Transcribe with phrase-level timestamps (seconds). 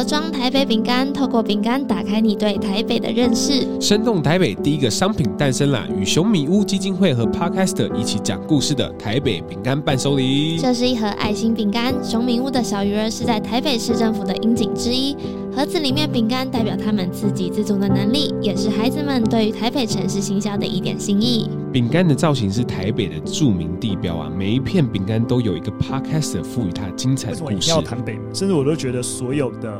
[0.00, 3.68] 盒装台北饼干，透过饼干打开你对台北的认识。
[3.78, 5.86] 生动台北第一个商品诞生啦！
[5.94, 10.56] 与熊米屋基金会和 Podcast 一起讲故事的台北饼干伴手礼。
[10.56, 15.14] 这是一盒爱心饼干，熊米屋的小鱼儿是在台北市政府的英警之一。
[15.54, 21.46] 盒子里面饼干代表他们自给自足的能力，也是孩子们对于台北城市行销的一点心意。
[21.72, 27.70] 饼干的造型是台北的著名地标啊，每一片饼干都有一个 Podcast 赋予它精彩的故事。
[27.70, 28.34] 要谈北门？
[28.34, 29.70] 甚至我都觉得所有的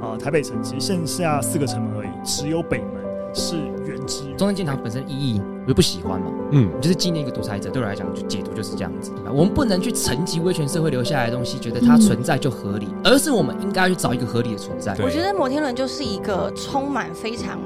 [0.00, 3.02] 啊、呃、台北城其实剩下四个城门而已，只有北门
[3.34, 3.56] 是
[3.86, 4.24] 原汁。
[4.36, 9.12] 中山纪念堂本身意义我就不喜欢嘛，嗯，就是纪念一个独裁者，对我来讲就解读就是这样子。
[9.32, 14.94] 我们不能去沉寂威权社会留下来的东西，觉得它存在就合理，嗯、而是我们应该去找一个合理的存在。
[15.02, 17.58] 我觉得摩天轮就是一个充满非常。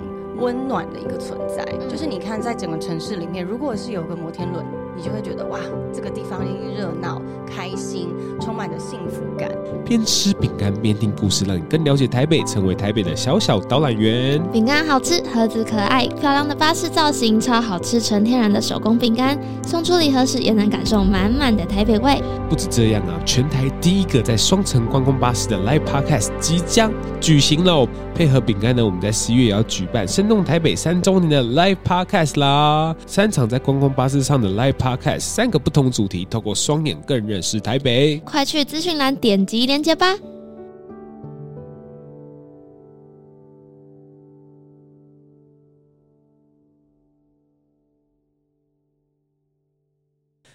[0.43, 5.59] 温暖的一个存在，就是你看，在整个城市里面，如果是有个摩天轮，你就会觉得哇，
[5.93, 8.09] 这个地方一热闹、开心，
[8.41, 9.51] 充满着幸福感。
[9.85, 14.43] 边吃饼干边听故事，让你更了解台北，成为台北的小小导览员。
[14.53, 22.23] 饼干好吃，盒子可爱，漂亮的巴士造型，超好吃，纯天然的手工饼干，送出礼盒时也能感受满满的台北味。
[22.49, 27.89] 不止这样啊，全台第一个在双层观光巴士的 Live Podcast 即将举行喽！
[28.15, 32.95] 配合饼干呢，我们在十一月也要举办生动台北三周年的 Live Podcast 啦！
[33.07, 38.17] 三场在观光巴士上的 Live Podcast，三个不同主题，透过双眼更认识台北。
[38.25, 40.17] 快去资讯栏点击连接吧！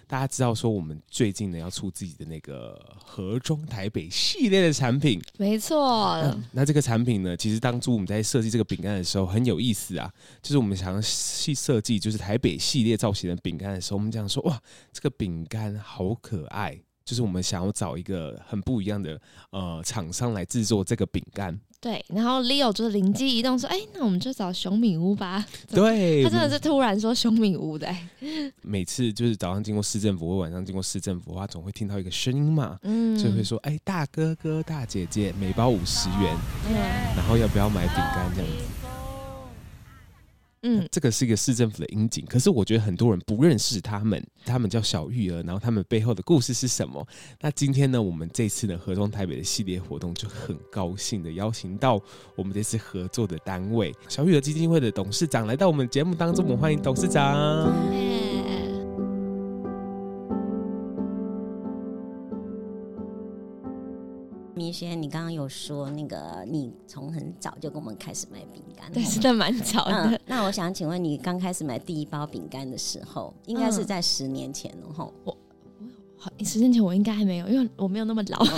[0.08, 6.14] 大家知道说，我们最近呢要出自己的那个盒装台北系列的产品，没错。
[6.14, 14.58] 嗯，那这个产品呢，其实当初我们在设计这个饼干的时候很有意思啊，就是我们想要去设计就是台北系列造型的饼干的时候，我们讲说哇，
[14.94, 21.60] 这个饼干好可爱，就是我们想要找一个很不一样的呃厂商来制作这个饼干。
[21.80, 27.88] 对，然后 Leo 就是灵机一动说：“哎，那我们就找熊敏屋吧。”对，他真的是突然说熊敏屋的。
[28.62, 36.36] 每次就是早上经过市政府或晚上经过市政府的话，总会听到一个声音嘛，嗯，就会说：“哎，大哥哥、大姐姐，每包五十元，
[36.68, 36.74] 嗯，
[37.16, 38.64] 然后要不要买饼干这样子？”
[40.62, 47.06] 嗯，这个是一个市政府的英景，可是我觉得很多人不认识他们，他们叫小玉儿，然后他们背后的故事是什么？
[47.40, 52.00] 那今天呢，我们这次的合装台北的系列活动就很高兴的邀请到
[52.34, 58.27] 我们这次合作的单位小玉儿基金会的董事长来到我们节目当中，我们欢迎董事长。
[64.58, 70.10] 明轩，你刚刚有说那个，你从很早就跟我们开始买饼干，对，是的，蛮早的。
[70.10, 75.04] 嗯，那我想请问你，刚开始买第一包饼干的时候，应该是在十年前了哈？
[75.24, 75.38] 我我
[76.18, 78.44] 好，十年前我应该还没有，因为我没有那么老。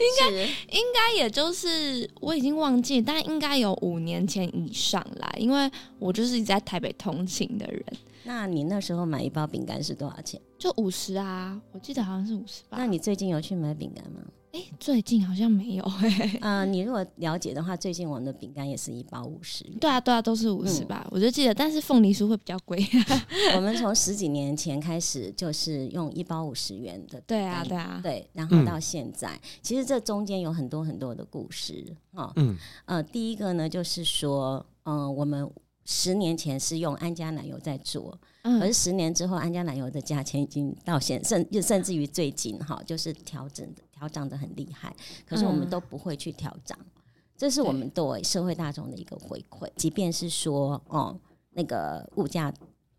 [0.00, 0.30] 应该
[0.70, 7.84] 应该也就是我已经忘记，但应该有五年前以上啦，因为我就是一直在台北通勤的人。
[8.30, 10.40] 那你那时候买一包饼干是多少钱？
[10.56, 12.76] 就五十啊，我记得好像是五十吧。
[12.78, 14.20] 那你最近有去买饼干吗？
[14.52, 16.38] 哎、欸，最近好像没有哎、欸。
[16.40, 19.64] 呃，你如果了解的话，最近我们的饼干也是一包五十。
[19.80, 21.08] 对啊，对啊，都是五十吧、嗯。
[21.10, 22.78] 我就记得，但是凤梨酥会比较贵。
[23.56, 27.20] 我们从十几年前开始就是用一包五十元的。
[27.22, 28.24] 对啊，对啊，对。
[28.32, 32.32] 然后到现在，嗯、其实这中间有很多很多的故事哦。
[32.36, 32.56] 嗯。
[32.84, 35.50] 呃，第一个呢，就是说，嗯、呃，我们。
[35.84, 44.94] 十年前是用安佳奶油在做，嗯，可是十年之后，安佳奶油的价钱已经到现甚就甚至于最近哈，就是调整的调涨的很厉害。
[45.26, 47.02] 可是我们都不会去调涨，嗯，
[47.36, 49.68] 这是我们对社会大众的一个回馈。
[49.76, 51.18] 即便是说哦，
[51.50, 52.52] 那个物价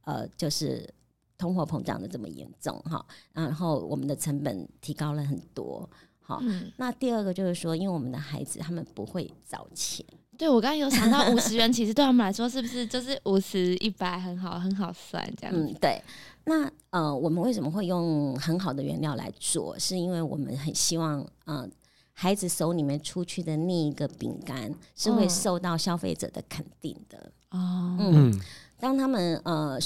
[0.03, 0.93] 呃，就是
[1.37, 5.89] 通货膨胀的这么严重哈，然后我们的成本提高了很多。
[6.19, 10.05] 好，嗯，那第二个就是说，因为我们的孩子他们不会找钱。
[10.41, 15.55] 对，我刚刚有想到五十元，其实对他们来说是不是就是五十一百很好很好算这样？
[15.55, 16.01] 嗯，对。
[16.45, 19.77] 那呃，我们为什么会用很好的原料来做？
[19.77, 21.69] 是因为我们很希望，呃，
[22.13, 27.31] 孩子手里面出去的那一个饼干是会受到消费者的肯定的。
[27.51, 28.41] 哦，嗯，
[28.79, 29.77] 当他们呃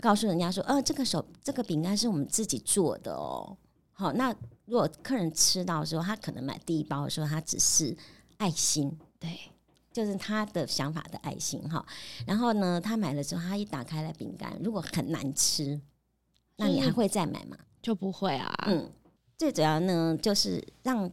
[0.00, 3.56] 告诉人家说，呃，这个手这个饼干是我们自己做的哦。
[3.90, 4.32] 好，那
[4.66, 7.96] 如果客人吃到的时候，他可能买第一包的时候，他只是
[8.36, 9.28] 爱心，对。
[9.98, 11.84] 就是他的想法的爱心哈，
[12.24, 15.80] 然后呢，他买了之后，他一打开来饼干，如果很难吃，
[16.54, 17.56] 那你还会再买吗？
[17.82, 18.48] 就不会啊。
[18.68, 18.88] 嗯，
[19.36, 21.10] 最主要呢，就是让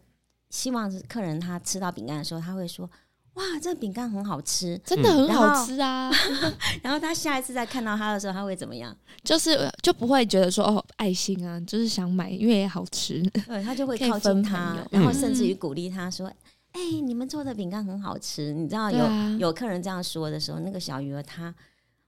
[0.52, 2.88] 希望是客人他吃到饼干的时候，他会说
[3.34, 6.12] ：“哇，这饼干很好吃，真的很好吃啊！
[6.84, 8.96] 然后，他下一次再看到他的时候，他会怎么样？
[9.26, 13.20] 就是就不会觉得说哦，爱心啊，就是想买，因为也好吃。
[13.48, 16.32] 对，他就会靠近他，然后甚至于鼓励他说
[16.76, 21.56] ：“哎、你们做的饼干很好吃。”你知道有、啊、有客人这样说的时候，那个小鱼儿他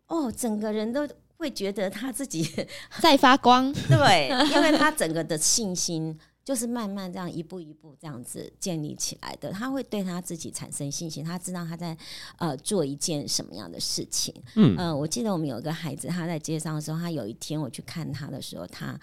[0.07, 2.47] 哦，整个人都会觉得他自己
[3.01, 3.71] 在发光。
[3.87, 6.19] 对，因为他整个的信心。
[6.47, 11.97] 就是慢慢这样一步一步这样子建立起来的，他会对他自己产生信心，他知道他在
[12.37, 14.33] 呃做一件什么样的事情。
[14.55, 18.97] 嗯，呃，我记得我们有一个孩子，他在街上的时候，他有一天我去看他的时候，他。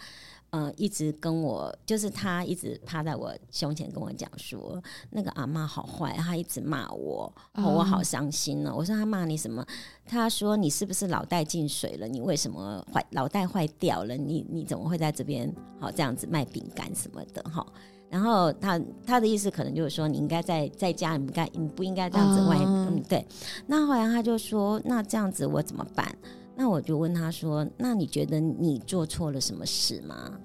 [0.54, 4.80] 嗯、呃，一直跟我，就是他一直趴在我胸前跟我讲说，
[5.10, 8.72] 那个阿妈好坏，他一直骂我，哦，我好伤心呢。
[8.72, 9.66] 我说他骂你什么？
[10.06, 12.06] 他说你是不是脑袋进水了？
[12.06, 14.16] 你为什么坏脑袋坏掉了？
[14.16, 17.66] 你你怎么会在这边好这样子卖饼干什么的哈？
[18.08, 23.26] 然后他他的意思可能就是说，你应该在在家，你应该你不应该这样子外嗯对。
[23.66, 26.16] 那后来他就说，那这样子我怎么办？
[26.56, 30.38] 那我就问他说：“那你觉得你做错了什么事吗？”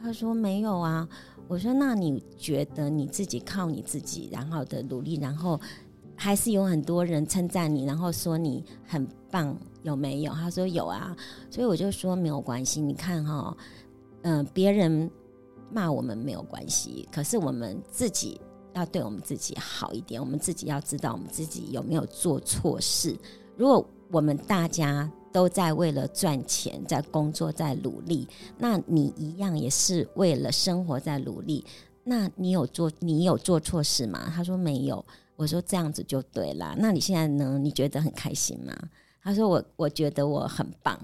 [0.00, 1.08] 他说：“没有啊。”
[1.48, 5.60] 我说：“那你觉得你自己靠你自己，然后的努力，然后
[6.14, 11.14] 还是有很多人称赞你，然后说你很棒，有没有？”他说：“有啊。”
[11.50, 12.80] 所以我就说：“没有关系。
[12.80, 13.56] 你看哈，
[14.22, 15.10] 嗯、别人
[15.72, 18.40] 骂我们没有关系，可是我们自己。”
[18.74, 23.16] 要对我们自己好一点，我们自己要知道我们自己有没有做错事。
[23.56, 28.26] 如果我们大家都在为了赚钱，在工作，在努力，
[28.58, 31.64] 那你一样也是为了生活在努力。
[32.04, 34.32] 那你有做你有做错事吗？
[34.34, 35.04] 他说没有。
[35.36, 36.74] 我说这样子就对了。
[36.78, 37.58] 那你现在呢？
[37.58, 38.76] 你觉得很开心吗？
[39.22, 40.98] 他说我我觉得我很棒。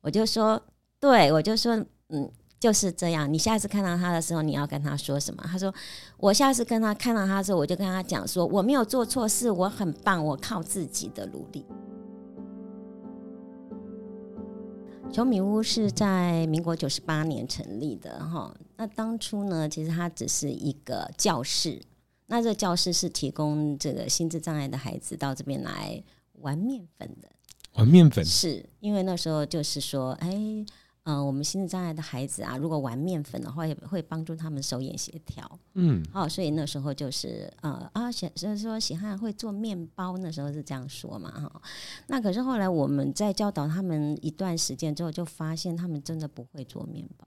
[0.00, 0.60] 我就说
[0.98, 1.76] 对，我就说
[2.08, 2.30] 嗯。
[2.64, 3.30] 就是这样。
[3.30, 5.44] 你下次看到他的时候，你要跟他说什么？
[5.46, 5.70] 他说
[6.16, 11.66] ：“我下次跟他看到他的时候，我就跟他讲说，我没有做错事，我很棒，我靠自己的努力。”
[15.12, 18.56] 球米屋是在民国九十八年成立的，哈。
[18.78, 21.78] 那当初呢，其实它只是一个教室。
[22.28, 26.02] 那这个教室是提供这个心智障碍的孩子到这边来
[26.40, 27.28] 玩面粉的。
[27.74, 30.64] 玩面粉是因为那时候就是说，哎。
[31.04, 35.58] 嗯、呃，我们心智障碍的孩子啊，如果玩面粉的话，也会帮助他们手眼协调。
[35.74, 41.62] 嗯，好、哦，所以那时候就是呃啊，喜就是说喜汉会做面包，那时候是这样说嘛哈。
[42.06, 47.26] 那可是后来我们在教导他们一段时间之后，就发现他们真的不会做面包。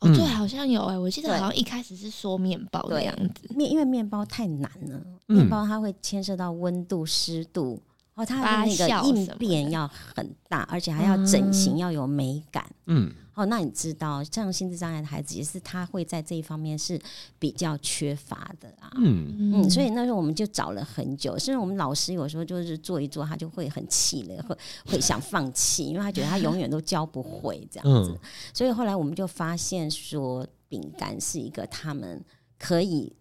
[0.00, 7.80] 哦，对，好像有哎、欸，我记得好像一开始是说面包的样子，面因为面包太难了，面包它会牵涉到温度、湿度。
[8.14, 12.64] 哦，他的那个应变要很大，而且还要整形，要有美感。
[12.86, 16.96] 嗯，哦，那你知道，像心智障碍的孩子，也是他会在这一方面是
[17.40, 18.88] 比较缺乏的啊。
[18.98, 24.56] 嗯嗯，所以那时候我们就找了很久，甚至我们老师有时候就是做一做，他就会很气馁，会
[24.86, 28.16] 会想放弃，因为他觉得他永远都教不会这样子。
[28.52, 32.24] 所以后来我们就发现说，饼干是一个他们
[32.58, 33.12] 可以。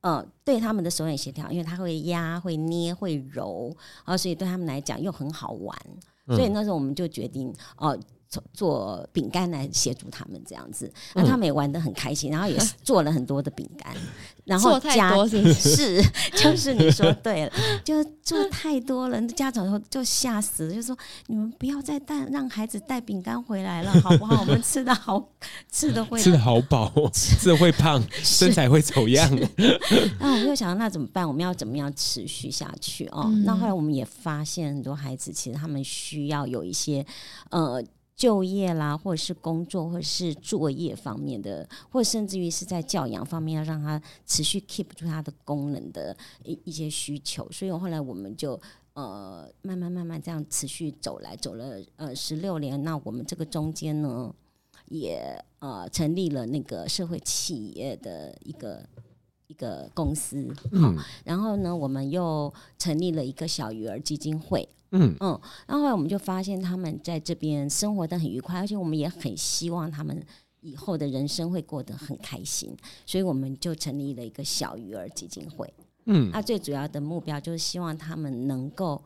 [0.00, 3.74] 呃，对他们的手眼协调，因为他会压、会捏、会揉，
[4.04, 5.76] 啊，所以对他们来讲又很好玩，
[6.28, 7.90] 所以那时候我们就决定哦。
[7.90, 7.98] 呃
[8.52, 13.94] 做饼干来协助他们这样子，那他们也玩的很开心，然后也 做了很多的饼干，
[14.44, 16.02] 然后家是，是
[16.36, 17.52] 就是你说 对了，
[17.84, 24.40] 就做太多了，家长就就吓死了，就说你们不要再带让孩子带饼干回来了，好不好？
[24.40, 25.22] 我们吃的好，
[25.72, 29.30] 吃的会吃的好饱，吃的会胖，身材会走样。
[30.20, 31.26] 那我们就想那怎么办？
[31.26, 33.24] 我们要怎么样持续下去哦？
[33.26, 37.04] 嗯、那后来我们也发现很多孩子其实他们需要有一些
[37.50, 37.82] 呃。
[38.18, 47.48] 就业啦，或者是工作，或者是作业方面的，或者甚至于是在教养方面，要让他持续 keep 住他的功能的一一些需求。
[47.52, 48.60] 所以后来我们就
[48.94, 52.82] 呃慢慢慢慢这样持续走来，走了呃十六年。
[52.82, 54.34] 那我们这个中间呢，
[54.88, 58.84] 也呃成立了那个社会企业的一个
[59.48, 64.66] 一个公司，嗯，然后呢，我们又成立了一个小鱼儿基金会。
[64.90, 70.24] 嗯嗯，然后后来我们就发现他们在这边生活的很愉快，而且我们也很希望他们
[70.60, 72.74] 以后的人生会过得很开心，
[73.04, 75.70] 所以我们就成立了一个小鱼儿基金会。
[76.06, 79.02] 嗯，那最主要的目标就是希望他们能够，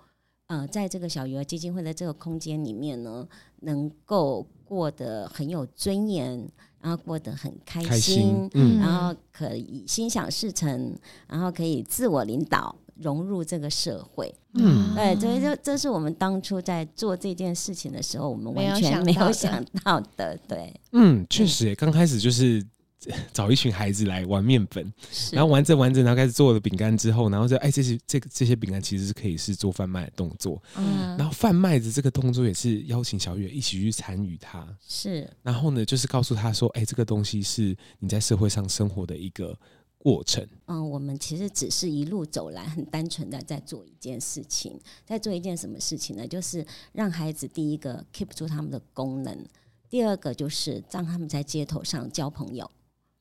[0.47, 3.27] 呃，在这个小鱼儿基金会的这个空间里面呢，
[3.63, 6.49] 能够过得很有尊严，
[6.83, 10.95] 然后过得很开心，开心嗯，然后可以心想事成，
[11.27, 12.77] 然后可以自我领导。
[13.01, 22.65] 融入这个社会，嗯，对，所以这这是我们当初在做这件事情的时候，我们完全没有想到的，对，嗯，确实，刚开始就是
[23.33, 24.93] 找一群孩子来玩面粉，
[25.33, 39.59] 然后玩着玩着，然后开始做了饼干之后，然后就哎，这些这个这些饼干其实是可以是做贩卖的动作，嗯，然后贩卖的这个动作也是邀请小月一起去参与它，是，然后呢，就是告诉他说，哎，这个东西是你在社会上生活的一个
[39.99, 40.47] 过程。
[40.67, 46.27] 嗯，我们其实只是一路走来，很单纯的在做一件事情，在做一件什么事情呢？
[46.27, 49.47] 就是让孩子第一个 keep 住他们的功能，
[49.89, 52.71] 第二个就是让他们在街头上交朋友。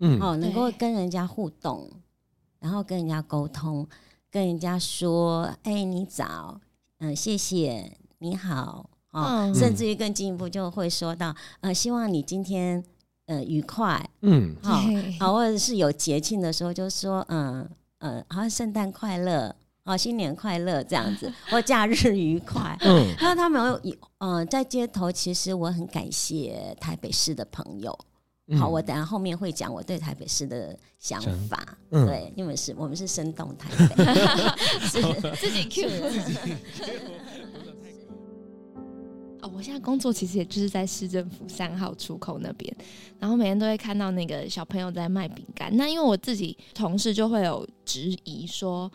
[0.04, 1.88] 嗯，哦，能够跟人家互动，
[2.60, 3.88] 然后跟人家沟通，
[4.32, 6.60] 跟人家说，哎、欸，你早，
[6.98, 12.84] 嗯、呃，谢谢，你好，哦，嗯、甚至于更进一步就会说到，呃，希望你今天，
[13.28, 14.82] 呃，愉快，嗯，好、哦，
[15.20, 27.96] 好，或者是有节庆的时候，就说，嗯，呃，好像圣诞快乐，哦，新年快乐这样子，或假日愉快，嗯，那他们有，呃，在街头，其实我很感谢台北市的朋友。
[28.58, 31.78] 好，我等下后面会讲我对台北市的想法。
[31.92, 34.04] 嗯、对，因为是我们是生动台北，
[34.88, 35.02] 是
[35.38, 36.38] 自己 Q 自己。
[39.42, 42.76] 哦，我现在工作其实也就是在市政府三号出口那边，
[43.20, 45.76] 然后每天都会看到那个小朋友在卖饼干。
[45.78, 48.92] 那因为我自己同事就会有质疑说。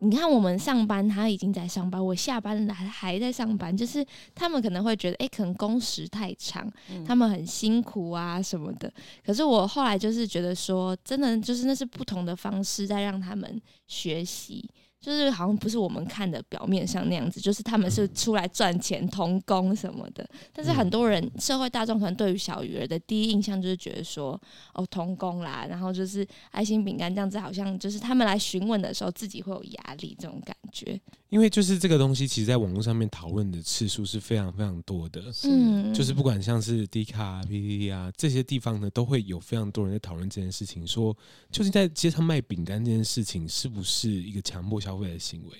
[0.00, 3.76] 你看，我们上班，他已经在上班；我下班了，还还在上班。
[3.76, 8.92] 就是他们可能会觉得，哎、欸，可能工时太长，嗯、他们很辛苦啊什么的。
[9.24, 14.70] 可是我后来就是觉得说，真的就是那是不同的方式在让他们学习。
[15.00, 20.28] 就是好像不是我们看的表面上那样子，就是他们是出来赚钱、童工什么的。
[20.52, 24.40] 但是很多人社会大众可能对于小鱼儿的第一印象就是觉得说，
[24.74, 31.00] 哦，童工啦，然后就是爱心饼干这样子，好像就是他们来询问的时候自己会有压力这种感觉。
[31.28, 35.22] 因为就是这个东西，其实在网络上面讨论的次数是非常非常多的。
[35.44, 41.14] 嗯，就是不管像是 D 卡、PPT 啊这些地方呢，都会有非常多人在讨论这件事情，说
[41.50, 45.58] 究竟在街上卖饼干这件事情是不是一个强迫消费的行为？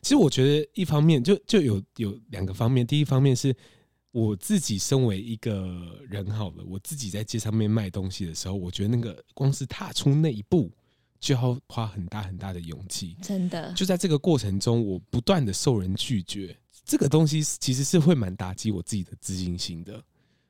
[0.00, 3.54] 其实我觉得一方面就就有有两个方面，第一方面是
[4.10, 10.70] 我自己身为一个人好了，我自己在街上面卖东西的时候，我觉得那个光是踏出那一步。
[11.20, 13.70] 就要花很大很大的勇气，真的。
[13.74, 20.02] 就在这个过程中，我不断的受人拒绝，这个东西其实是会蛮打击我自己的自信心的。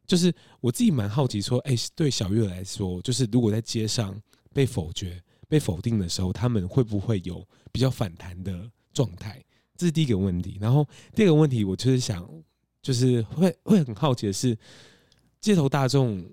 [0.06, 4.16] 就是我自己蛮好奇说，哎，对小月来说，就是如果在街上
[4.54, 9.44] 被否决、被否定的时候，他们会不会有比较反弹的状态？
[9.76, 10.56] 这是第一个问题。
[10.60, 12.26] 然后第二个问题，我就是想，
[12.80, 14.56] 就是会会很好奇的是，
[15.40, 16.24] 街头大众。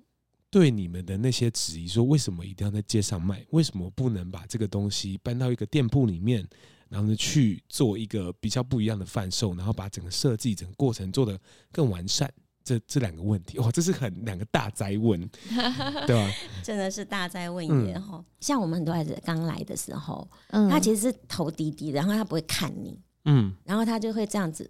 [0.49, 3.45] 对你们的那些质疑，说为什么一定要在街上卖？
[3.49, 6.47] 为什么不能把这个东西搬到一个店铺里面，
[6.87, 11.37] 然后呢去做一个比较不一样的贩售，然后把整个设计、整个过程做得
[11.69, 12.33] 更完善？
[12.67, 15.17] 这这两个问题，哇，这是很两个大灾问，
[16.05, 16.29] 对吧？
[16.61, 18.17] 真的是大灾问也哈。
[18.17, 24.69] 嗯、像我们很多孩子刚来的时候，嗯、他其实是头低低的，然后他不会看你，嗯，然后他就会这样子，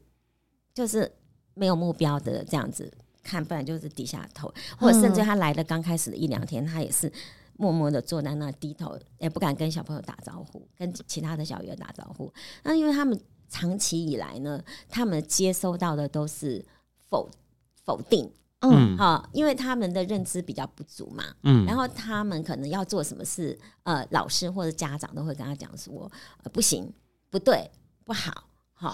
[0.76, 1.12] 就是
[1.56, 2.92] 没有目标的这样子。
[3.24, 7.12] 看，不然就是低下头，或者甚至他来的刚开始的一两天，他也是
[7.58, 12.32] 默默的坐在那低头，也不敢跟小朋友打招呼，跟其他的小鱼儿打招呼。
[12.64, 16.66] 那因为他们长期以来呢，他们接收到的都是
[17.10, 17.30] 否
[17.88, 18.30] 否定，
[18.60, 26.12] 嗯，好，因为他们的认知比较不足嘛，嗯，然后他们可能要做什么事，呃，老师或者家长都会跟他讲说，
[26.44, 26.92] 呃，不行，
[27.30, 27.72] 不对，
[28.04, 28.92] 不好，好，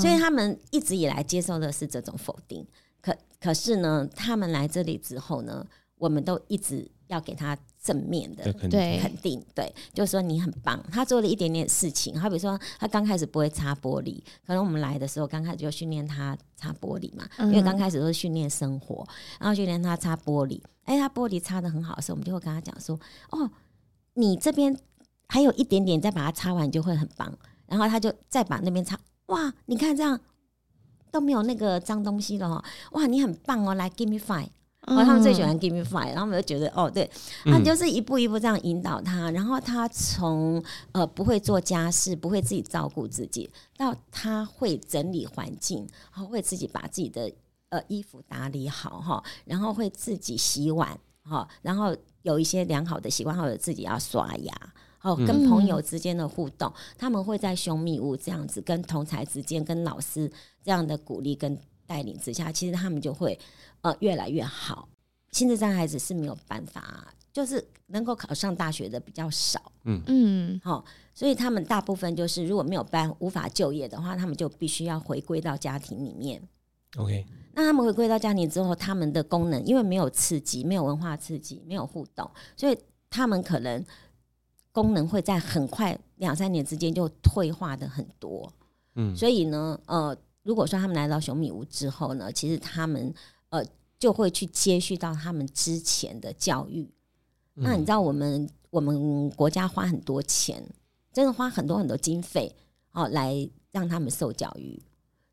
[0.00, 2.66] 所以他们一直以来接受的是这种否定。
[3.02, 5.66] 可可是呢，他们来这里之后呢，
[5.96, 10.82] 我们都一直要给他正面的对，肯定，对，就是说你很棒。
[10.92, 19.06] 他做了一点点事情，好比说他刚开始不会擦玻璃，可能我们来的时候刚开始就训练他擦玻璃嘛，因为刚开始都是训练生活，
[19.38, 20.60] 然后训练他擦玻璃。
[20.84, 22.98] 哎，他玻璃擦得很好的时候，我们就会跟他讲说
[23.30, 23.50] ：“哦，
[24.14, 24.76] 你这边
[25.28, 27.32] 还有一点点，再把它擦完就会很棒。”
[27.66, 30.20] 然后他就再把那边擦，哇，你看这样。
[31.12, 34.46] 都没有那个脏东西了哈，哇，你很棒哦，来 give me five，
[34.86, 37.08] 哦，他们最喜欢 give me five，然后我们就觉得哦，对，
[37.44, 47.30] 他就是一步一步这样引导他，然后他从呃不会做家事，不会自己照顾自己，到他会整理环境，然后会自己把自己的
[47.68, 54.54] 呃衣服打理好哈，然后会自己洗碗哈，然后有一些良好的习惯，或者自己要刷牙。
[55.02, 60.30] 哦，跟朋友之间的互动，嗯、他们会在兄密屋这样子，跟同才之间，跟老师
[60.62, 61.58] 这样的鼓励跟
[61.90, 63.36] 带领之下，其实他们就会
[63.80, 64.88] 呃越来越好。
[65.32, 69.60] 心智障碍孩子是没有办法，就是能够考上大学的比较少。
[69.82, 76.40] 嗯嗯，好，所以他们大部分就是如果没有办无法就业的话，他们就必须要回归到家庭里面。
[76.96, 82.78] OK，那他们回归到家庭之后，他们的功能因为没有刺激，没有文化刺激，没有互动，所以。
[83.12, 83.84] 他们可能
[84.70, 88.48] 功能会在很快两三年之间就退化的很多。
[88.94, 93.12] 嗯，所以呢，呃，如果说他们来到熊米屋之后呢，其实他们
[93.50, 93.62] 呃
[93.98, 96.90] 就会去接续到他们之前的教育。
[97.56, 100.64] 嗯、那你知道，我们我们国家花很多钱，
[101.12, 102.54] 真的花很多很多经费
[102.92, 104.82] 哦，来让他们受教育。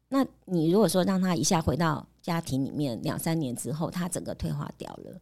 [0.09, 5.21] 那你如果说让他一下回到家庭里面，两三年之后，他整个退化掉了，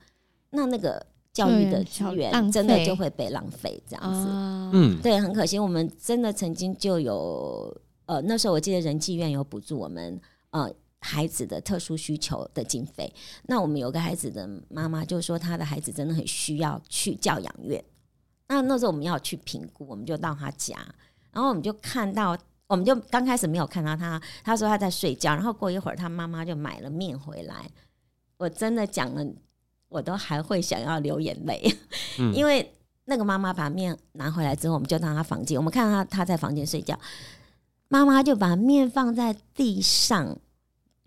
[0.50, 4.28] 那那个教育的资源真的就会被浪费，这样子。
[4.74, 7.82] 嗯，对，很可惜，我们真的曾经就有。
[8.06, 10.20] 呃，那时候我记得人济院有补助我们
[10.52, 13.14] 呃孩子的特殊需求的经费。
[13.44, 17.84] 那我们有个孩子的妈妈就说，她的孩子真的很需要去教养院。
[18.48, 20.78] 那那时候我们要去评估，我们就到他家，
[21.32, 27.68] 然后我们就看到，我们就刚开始没有看到他，他说他在睡觉，然后过一会儿他妈妈就买了面回来。
[28.38, 29.26] 我真的讲了，
[29.90, 31.76] 我都还会想要流眼泪，
[32.20, 32.72] 嗯、因为
[33.06, 37.00] 那个妈妈把面拿回来之后，我们就到他房间，我们看到他他在房间睡觉。
[37.88, 40.38] 妈妈就把面放在地上，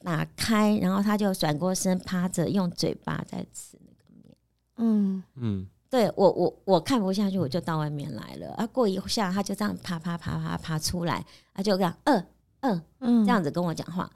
[0.03, 4.37] 打开，然后他就转过身，趴着用嘴巴在吃那个面。
[4.77, 8.53] 嗯嗯，对我我我看不下去，我就到外面来了。
[8.55, 12.27] 啊，过一下他就这样爬爬爬爬爬出来，他就这样，嗯
[12.61, 14.09] 嗯嗯，这样子跟我讲话。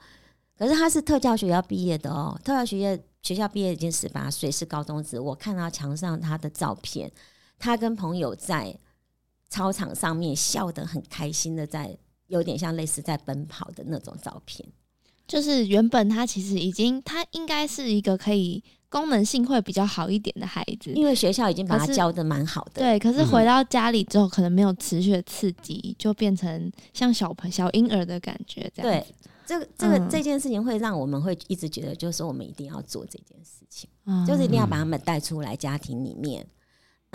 [0.57, 5.19] 可是他是特教学校毕业的哦，特教学校学校毕业已经十八岁，是高中职。
[5.19, 7.11] 我看到墙上他的照片，
[7.59, 8.77] 他跟朋友在
[9.49, 11.97] 操场上面笑得很开心的在。
[12.27, 14.67] 有点像类似在奔跑的那种照片，
[15.27, 22.81] 就是原本他其实已经，他应该是一个可以功能性会比较好一点的孩子，因为学校已经把他教的蛮好的。
[22.81, 28.91] 对，可是回到家里之后，可能没有持续的刺激，就变成像小朋小婴儿的感觉这样。
[28.91, 29.05] 对，
[29.45, 36.45] 这个这个、嗯、这件事情会让我们会一直觉得，就是说我们一定要做这件事情，嗯、就是一定要把他们带出来家庭里面。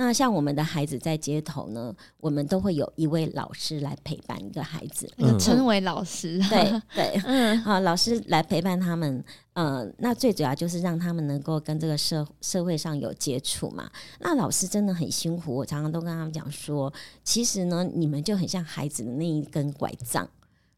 [0.00, 6.38] 那像我们的孩子在街头呢，我们都会有一位老师来陪伴一个孩子，称为老师。
[6.48, 13.90] 对 对，嗯啊，老师来陪伴他们，呃，那最主要就是让他们能够跟这个社社会上有接触嘛。
[14.20, 16.92] 那老师真的很辛苦，我常常都跟他们讲说，
[17.24, 20.28] 其实呢，你们就很像孩子的那一根拐杖，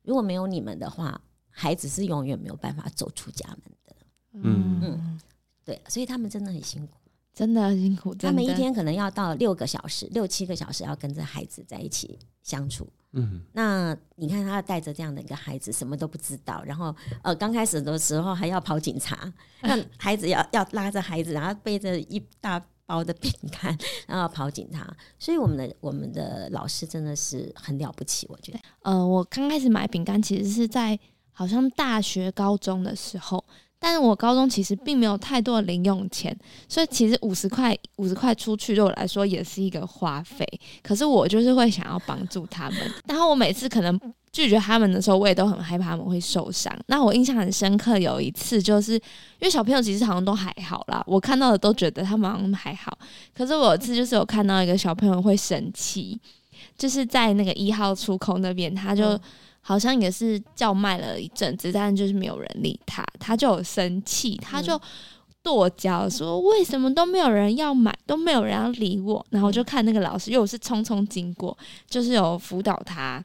[0.02, 3.96] 如果没有你们的话，孩子是永远没有办法走出家门的。
[4.32, 5.20] 嗯嗯，
[5.62, 6.94] 对，所以他们真的很辛苦。
[7.32, 12.86] 真的很辛苦，他们一天可能要到六个小时、六七个小时，要跟着孩子在一起相处。
[13.12, 24.94] 嗯，那你看他带着这样的一个孩子，什么都不知道，然后呃，刚开始的时候还要跑警察， 让孩子要要拉着孩子，然后背着一大包的饼干，然后跑警察。
[25.18, 28.58] 所以我们的我们的老师真的是很了不起，我觉得。
[28.82, 30.98] 呃，我刚开始买饼干其实是在
[31.32, 33.44] 好像大学、高中的时候。
[33.82, 36.36] 但是我高中其实并没有太多的零用钱，
[36.68, 40.46] 所以其实五十块五十块出去对我来说也是一个花费。
[40.82, 43.98] 可是我就是会想要帮助他们，然后我每次可能
[44.30, 46.70] 拒绝他们的时候，我也都很害怕他们会受伤。
[46.88, 49.00] 那我印象很深刻，有一次就是因
[49.40, 52.96] 为小朋友其实好像都还好啦，我看到的都觉得他们好像还好。
[53.34, 56.20] 可是我有一次就是有看到一个小朋友会生气，
[56.76, 59.18] 就是在那个一号出口那边，他就。
[59.60, 64.80] 好像也是叫卖了一阵子，但就是没有人理他，他就有生气，他就
[65.42, 71.56] 跺脚说：“为什么都没有人要买，都没有人要理我？”然后我就看那个老师，因为我是匆匆经过，
[71.88, 73.24] 就是有辅导他，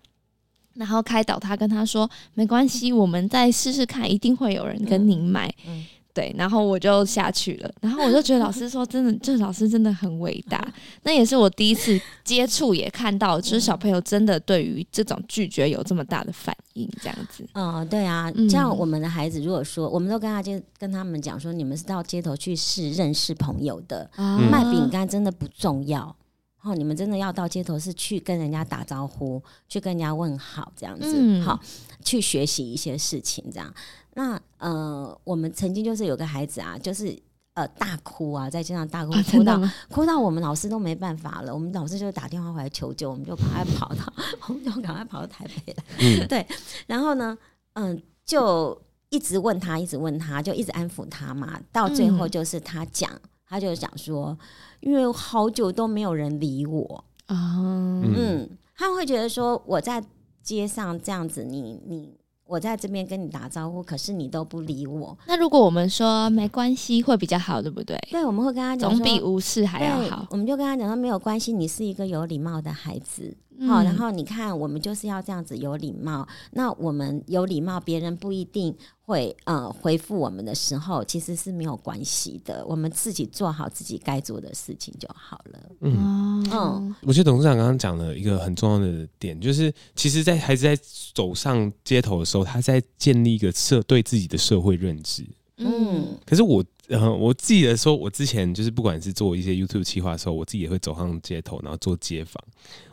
[0.75, 5.85] 然后开导他，跟他说：“没关系，我们再试试看，一定会有人跟您买。”嗯。
[6.15, 10.65] 对，然后我就下去了，然后我就觉得老师说真的，这老师真的很伟大。
[11.03, 17.45] 那也是我第一次接触，也看到，就是小朋友真的对于这种拒绝有这么大的反应，这样子。
[17.53, 26.15] 嗯，对啊，像我们的孩子，如果说我们都跟他接跟他们讲说，你们是到街头去试认识朋友的，嗯、卖饼干真的不重要。
[26.63, 31.59] 哦，你们真的要到街头是去跟人家打招呼，去跟人家问好，这样子，嗯、好，
[32.03, 33.71] 去学习一些事情，这样。
[34.17, 37.13] 那呃，我们曾经就是有个孩子啊，就是
[37.53, 41.53] 呃大哭啊，在街上大哭，哭到哭到我们老师都没办法了。
[41.53, 44.13] 我们老师就打电话回来求救，我们就赶快跑到，
[44.47, 45.83] 我们就赶快跑到台北来。
[45.99, 46.47] 嗯、 对，
[46.87, 47.37] 然后呢，
[47.73, 51.59] 嗯、呃，就一直问他，一直问他，就一直安抚他嘛。
[51.73, 54.37] 到最后就是他讲，嗯、他就讲说，
[54.79, 60.01] 因为好久都没有人理我啊，嗯，嗯，他会觉得说我在
[60.41, 62.17] 街上这样子，你你。
[62.47, 65.17] 我在这边跟你打招呼，可是你都不理我。
[65.27, 67.97] 那如果我们说没关系，会比较好，对不对？
[68.11, 70.27] 对，我们会跟他讲，总比无视还要好。
[70.29, 73.35] 我们就跟他讲说没有关系，你是一个有礼貌的孩子。
[73.67, 76.27] 好，然后你看，我们就是要这样子有礼貌。
[76.51, 82.65] 那我们有礼貌，别人不一定会呃回复我们的时候，其实是没有关系的。
[82.65, 85.59] 我们自己做好自己该做的事情就好了。
[85.81, 90.75] 嗯嗯，我觉得董事长刚刚讲了一个很重要的点，就是其实，在孩子在
[91.13, 95.25] 走上街头的时候，他在建立一个社对自己的社会认知。
[95.57, 96.63] 嗯，可是我。
[96.89, 102.43] 呃，我记得说，我之前就是不管是做一些 YouTube 企划的时候，我自己也会走上街头，然后做街访。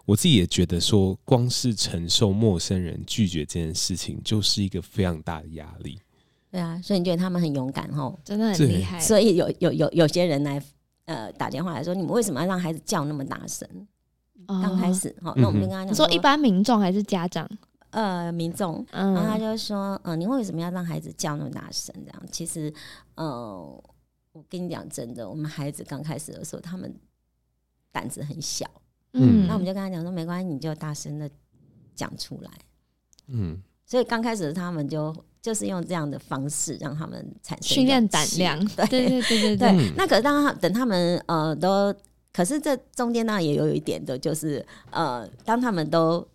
[0.04, 5.98] 我自己也觉得说，光是承受陌生人拒绝这件事情，就是一个非常大的压力。
[6.50, 8.98] 对啊，所以你觉得他们很勇敢哦，真的很厉害。
[8.98, 10.62] 所以有有有有些人来
[11.04, 13.68] 呃打电话来说，你们为什么要让孩子叫那么大声？
[14.46, 17.48] 刚、哦、开始哈，那我们就跟他讲，你说一般民众还是家长？
[17.92, 21.94] 呃，民众，然后他就说，嗯，你为什么要让孩子叫那么大声？
[22.06, 22.72] 这样，其实，
[23.16, 23.82] 呃，
[24.32, 26.90] 我跟你讲真的，我们孩子刚开始的时候，他们
[27.90, 28.66] 胆子很小，
[29.12, 31.30] 嗯，那我们就跟他讲说，没关系，你就大声的
[31.94, 32.50] 讲出来，
[33.26, 38.86] 嗯，所以刚开始他们就就是用这样的方式让他们产生训练胆量， 对。
[38.86, 39.92] 对对对对，对。
[39.98, 41.94] 那可是当他等他们呃都，
[42.32, 46.26] 可是这中间呢也有一点的，就是呃，当他们都。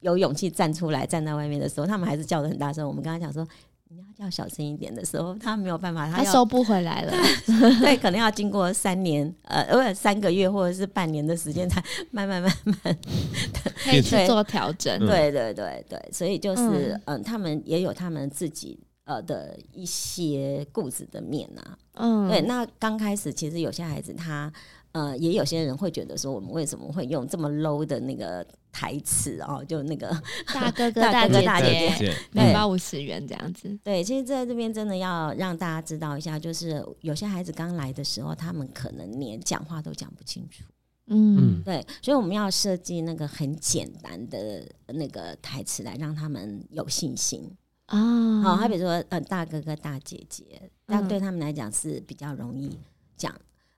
[0.00, 2.86] 有勇气站出来站在外面的时候，他们还是叫的很大声。
[2.86, 3.46] 我们跟他讲说，
[3.88, 7.12] 你要叫小声一点的时候，他没有办法，他，他收不回来了。
[7.80, 12.98] 对，可能要经过三年，呃，呃，三个月或者是半年的时间，才慢慢慢慢
[13.84, 14.98] 可以去做调整。
[15.00, 21.78] 对对对对，所以就是嗯、呃，他们也有他们自己呃的一些固执的面啊。
[21.94, 22.42] 嗯，对。
[22.42, 24.52] 那刚开始其实有些孩子他
[24.92, 28.46] 呃，也有些人会觉得说，我们为什么会用这么 low 的那个。
[28.72, 30.08] 台词哦，就那个
[30.54, 33.76] 大哥哥、 大哥哥、大姐姐，两包五十元这样子。
[33.82, 40.64] 对，其实在这边真的要让大家知道一下，就是有些孩子刚来的时候，他们可能连讲话都讲不清楚。
[41.10, 47.50] 嗯，对，所以我们要设计那个很简单的那个台词来让他们有信心
[47.86, 48.42] 啊。
[48.42, 52.78] 好，他比如说呃，大哥哥、大姐姐，那对他们来讲是比较容易
[53.16, 53.34] 讲。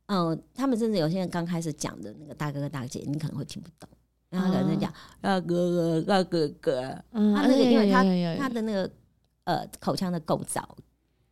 [0.06, 3.88] 嗯，他们甚至有些人刚开始讲的那个大哥哥、大姐，你可能会听不懂。
[4.30, 8.02] 然后可能讲大哥哥、大哥哥，他那个因为他
[8.38, 8.90] 他的那个
[9.44, 10.76] 呃口腔的构造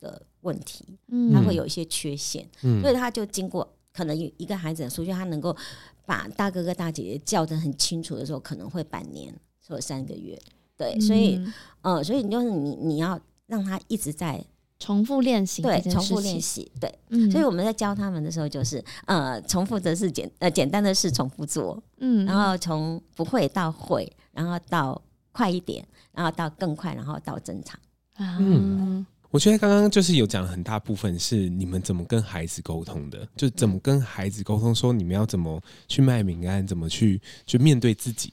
[0.01, 0.99] 的问题，
[1.33, 2.47] 他会有一些缺陷，
[2.83, 5.57] 所以他就经过可能一个孩子的出去，他能够
[6.05, 9.35] 把大哥哥大姐姐叫得很清楚的时候，可能会半年
[9.67, 10.39] 或者三个月，
[10.77, 11.41] 对，所以
[11.83, 14.45] 呃，所以你就是你你要让他一直在。
[14.79, 25.01] 重复练习，对，重复练习，对，嗯，所以我们在教他们的时候，就是呃，重复的是简呃简单的事重复做，嗯，然后从不会到会，然后到
[25.33, 27.79] 快一点，然后到更快，然后到正常。
[28.19, 38.33] 嗯，我觉得刚刚就是有讲很大部分是你们怎么跟孩子沟通的，就怎么跟孩子沟通，说你们要怎么去卖饼干，怎么去去面对自己。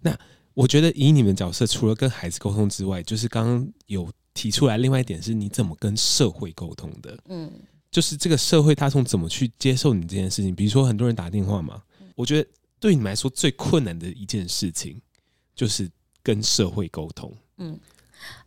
[0.00, 0.18] 那
[0.54, 4.08] 我觉得以你们角色，除了跟孩子沟通之外，就是刚刚有。
[4.34, 7.16] 提出来，另外一点是你怎么跟社会沟通的？
[7.26, 7.48] 嗯，
[7.88, 10.52] 就是这个社会大众怎么去接受你这件事情？
[10.52, 11.80] 比如说很多人打电话嘛，
[12.16, 15.00] 我觉得对你们来说最困难的一件事情
[15.54, 15.88] 就是
[16.20, 17.32] 跟社会沟通。
[17.58, 17.78] 嗯，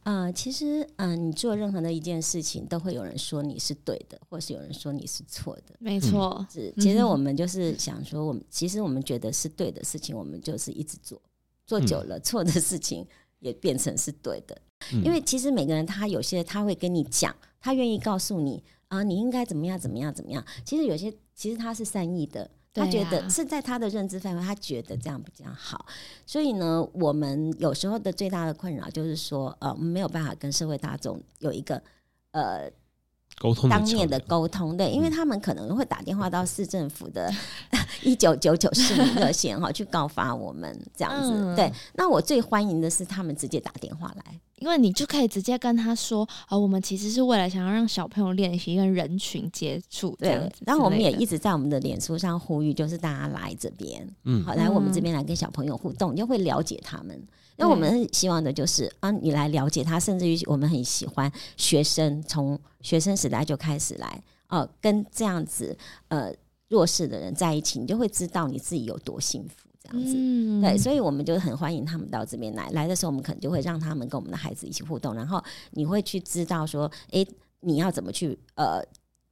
[0.03, 5.73] 呃，其实，嗯、呃，你做任何的一件事情，都会有人说你是对的，或是有人说你是错的。
[5.79, 6.73] 没错，是。
[6.79, 11.21] 其实我们就是想说，我们其实我们觉得是对的事情，我们就是一直做，
[11.67, 13.06] 做久了，错的事情
[13.38, 14.58] 也变成是对的。
[15.03, 20.43] 因为其实每个人他有些他会跟你讲，他愿意告诉你啊，你应该怎么样怎么样怎么样。
[20.63, 25.86] 其实有些其实他是善意的，他觉得是在他的认知范围，他觉得这样比较好。
[26.25, 31.84] 所以呢，我们有时候的最大的困扰就是说，呃，我们没有办法跟社会大众有一个
[32.32, 32.71] 呃。
[33.39, 34.19] 沟通当面的。
[34.21, 37.32] 沟通，对，因为他们可能会打电话到市政府的
[38.04, 41.32] 一九九九市民热线哈，去告发我们这样子。
[41.34, 50.55] 嗯、对，那我最欢迎的是他们直接打电话来，因为你就可以直接跟他说，啊、哦，我们其实是为了想要让小朋友练习跟人群接触这样子。
[50.65, 57.21] 然后我们也一直在我们的脸书上呼吁，就是大家来这边，嗯，好，来我们这边来跟小朋友互动，你就会了解他们。
[57.59, 64.07] 那我们希望的就是啊，你来了解他，甚至于我们很喜欢学生从学生时代就开始来
[64.49, 65.75] 哦、呃，跟这样子
[66.09, 66.31] 呃
[66.67, 70.13] 弱势的人在一起，你就会知道你自己有多幸福这样子。
[70.15, 72.69] 嗯、对，所以我们就很欢迎他们到这边来。
[72.71, 77.28] 来的时候，我们可能就会让他们跟我们的孩子一起互动，然后你会去知道说，哎、欸，
[77.62, 78.84] 你要怎么去呃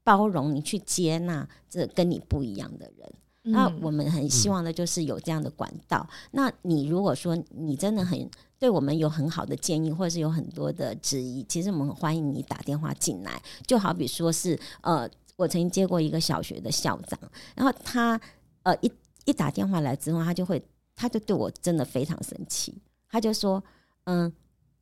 [0.03, 3.11] 包容，你去接纳这跟你不一样的人。
[3.47, 6.07] 那我们很希望的就是有这样的管道。
[6.09, 13.39] 嗯、那你如果说你真的很对我们有很好的建议，或者是有很多的质疑，其实我们很欢迎你打电话进来。
[13.67, 17.19] 就好比说是呃，我曾经接过一个小学的校长，
[17.55, 18.19] 然后他
[18.63, 18.91] 呃一
[19.25, 20.63] 一打电话来之后，他就会
[20.95, 23.63] 他就对我真的非常生气，他就说
[24.05, 24.31] ：“嗯，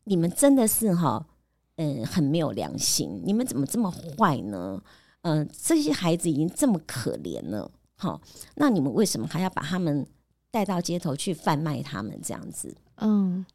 [0.03, 1.25] 你们真的是哈，
[1.77, 4.81] 嗯，很没有良心，你们怎么这么坏呢？
[5.21, 8.21] 嗯，这些孩子已经这么可怜了，好，
[8.55, 10.05] 那你们为什么还要把他们
[10.51, 12.75] 带到街头去贩卖他们这样子？
[12.97, 13.45] 嗯，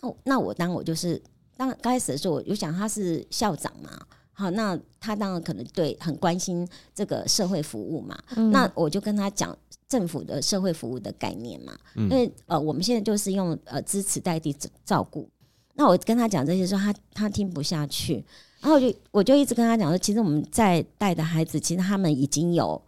[0.00, 1.20] 那那我当我就是
[1.56, 3.90] 当刚开始的时候，我就想他是校长嘛。”
[4.38, 8.16] 好，那他当然可能对很关心这个社会服务嘛。
[8.36, 9.58] 嗯、那我就跟他讲
[9.88, 11.76] 政府的社会服务的概念嘛。
[11.96, 15.28] 嗯、因为呃，我们现在就是用呃支持代替照顾。
[15.74, 18.24] 那我跟他讲这些时候，他他听不下去。
[18.60, 22.80] 然后我就我就一直跟他讲说，其实我们在带的孩子，其实他们已经有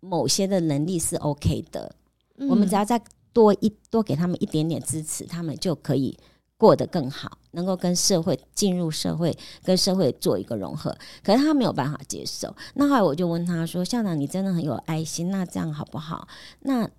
[0.00, 1.94] 某些的能力是 OK 的。
[2.36, 6.16] 嗯、我们只要再多一多给他们一点点支持，他们就可以。
[6.58, 10.94] 过得更好，能够跟社会进入社会，跟社会做一个融合。
[11.22, 12.54] 可是他没有办法接受。
[12.74, 16.26] 那后来我就问他说：“校长，你真的很有爱心，那这样好不好？
[16.62, 16.90] 那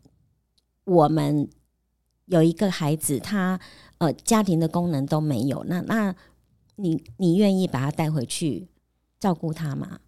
[0.85, 1.49] 我们
[2.25, 3.59] 有一个孩子，他
[3.97, 6.15] 呃家庭的功能都没有，那那
[6.77, 8.69] 你你愿意把他带回去
[9.19, 9.99] 照顾他吗？”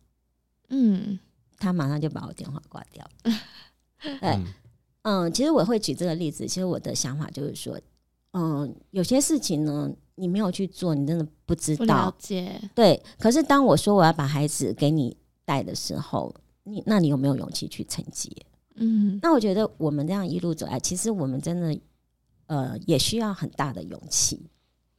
[0.73, 1.19] 嗯，
[1.59, 3.05] 他马上就把我电话挂掉。
[4.21, 4.39] 对，
[5.01, 7.77] 嗯，其实我会举这个例子，其实我的想法就是说。
[8.33, 11.85] 嗯，有些事情呢，你没有去做，你真的不知道。
[11.85, 12.61] 了解。
[12.73, 18.29] 对，可是当我说我要把孩子给你带的时候，你那你有没有勇气去承接？
[18.75, 21.77] 嗯，那我觉得我们这样一路走来，其实我们真的
[22.47, 24.49] 呃也需要很大的勇气。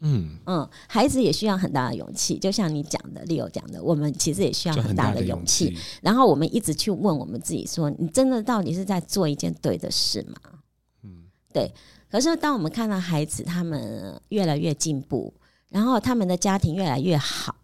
[0.05, 5.79] 嗯嗯，孩子也需要很大的勇气，就像你讲的，Leo 讲的，我们其实也需要很大的勇气。
[6.03, 10.59] 然后我们一直去问我们自己说：你真的到底是在做一件对的事吗？
[11.05, 11.73] 嗯，对。
[12.13, 15.33] 可是，当我们看到孩子他们越来越进步，
[15.71, 17.57] 然后他们的家庭越来越好，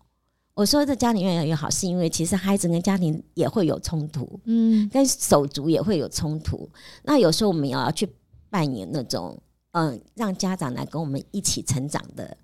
[0.55, 6.67] 我说这家庭越来越好，是因为其实孩子跟家庭也会有冲突，嗯，跟手足也会有冲突。
[7.03, 8.09] 那有时候我们也要去
[8.49, 9.39] 扮演那种，
[9.73, 12.35] 嗯，让家长来跟我们一起成长的，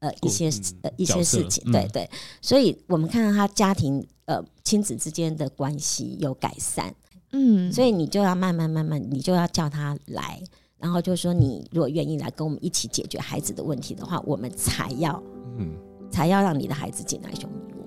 [0.00, 0.50] 呃，一些
[0.82, 2.10] 呃一些事情，对对。
[2.40, 6.92] 所以我们看到他家庭呃亲子之间的关系有改善，
[7.30, 10.42] 嗯，所以你就要慢慢慢慢，你就要叫他来。
[10.82, 15.22] 然后就说，你如果愿意来跟我们一起解决孩子的问题的话，我们才要，
[15.56, 15.72] 嗯，
[16.10, 17.86] 才要让你的孩子进来熊迷屋。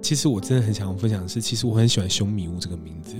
[0.00, 3.14] 其实我真的很想要分享的是，其实我很喜欢熊米屋这个名字。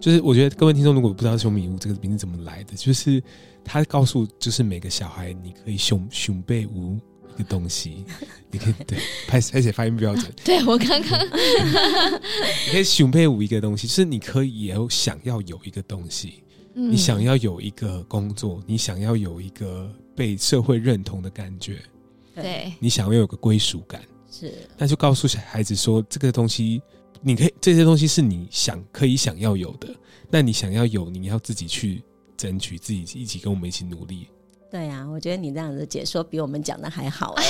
[0.00, 3.22] 就是我觉得各位听众如果不知道熊米屋这个名字怎么来的，就是
[3.62, 6.98] 他告诉就是每个小孩，你可以熊熊背屋
[7.34, 8.04] 一个东西，
[8.50, 10.32] 你可以对拍而且发音标准。
[10.42, 11.20] 对我刚刚，
[12.66, 16.42] 你可以熊背无一个东西，就是你可以也有想要有一个东西。
[16.74, 21.82] 你想要有一个工作，你想要有一个被社会认同的感觉，
[22.34, 26.80] 对，你想要有个归属感，是，那就告诉小孩子说，这个东西
[27.20, 29.94] 你可以，这些东西是你想可以想要有的，
[30.30, 32.02] 那你想要有，你要自己去
[32.36, 34.28] 争取，自己一起跟我们一起努力。
[34.72, 37.44] 对呀、啊，我觉得你这样子解说比我们讲的还好哎。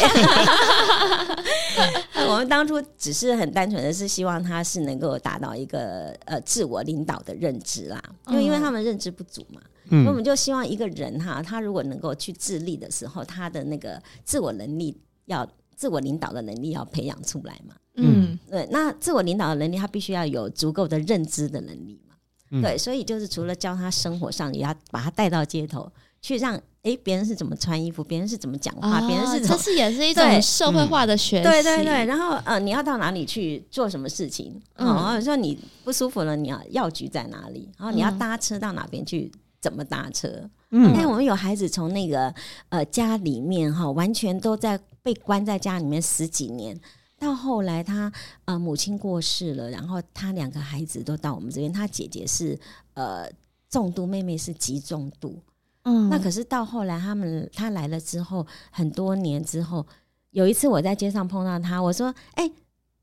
[2.28, 22.16] 我们当初只是很单纯的是希望他是能够达到一个呃自我领导的认知啦，因为因为他们认知不足嘛，嗯，我们就希望一个人哈，他如果能够去自立的时候，他的那个自我能力要自我领导的能力要培养出来嘛，嗯，对，那自我领导的能力，他必须要有足够的认知的能力嘛，
[22.50, 25.88] 嗯、对，所以就是除了教他生活上，也要把他带到街头
[26.20, 26.60] 去让。
[26.82, 28.02] 诶，别人是怎么穿衣服？
[28.02, 29.00] 别人是怎么讲话？
[29.06, 29.56] 别、哦、人是怎么？
[29.56, 31.42] 这是也是一种社会化的学习。
[31.44, 34.60] 对对对，然后呃，你要到哪里去做什么事情？
[34.74, 37.68] 嗯，然后说你不舒服了，你要药局在哪里？
[37.78, 39.30] 然后你要搭车到哪边去？
[39.60, 40.50] 怎么搭车？
[40.70, 42.34] 嗯，因为我们有孩子从那个
[42.68, 46.76] 呃家里面哈，完全都在被关在家里面十几年，
[47.16, 48.12] 到后来他
[48.44, 52.58] 呃母亲过世了，然后他两个孩子都到我们这边，他姐姐是
[52.94, 53.30] 呃
[53.70, 55.38] 重度，妹妹是极重度。
[55.84, 59.84] 嗯，那可是到后来，他们他来了之后，很多年之后，
[60.30, 62.52] 有一次我在街上碰到他，我说：“哎、欸，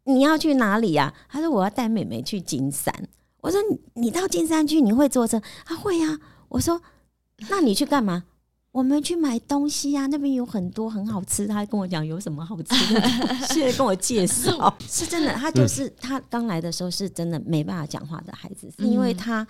[0.05, 2.93] 你要去哪里呀？”他说：“我要带妹妹去金山。”
[3.41, 3.59] 我说
[3.95, 6.19] ：“你到金山去，你会坐车？”他会呀。
[6.47, 6.81] 我说
[7.49, 8.23] ：“那你去干嘛？”
[8.71, 11.47] 我们去买东西呀，那边有很多很好吃。
[11.47, 13.01] 他跟我讲有什么好吃的，
[13.49, 15.33] 现在跟我介绍， 是真的。
[15.33, 19.45] 他就是他刚来的时候是真的没办法讲话的孩子，是因为他。